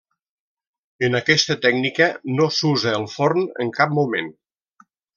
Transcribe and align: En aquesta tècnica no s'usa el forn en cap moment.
En 1.07 1.17
aquesta 1.19 1.57
tècnica 1.67 2.09
no 2.39 2.49
s'usa 2.57 2.97
el 3.03 3.09
forn 3.15 3.49
en 3.67 3.73
cap 3.81 3.97
moment. 4.03 4.37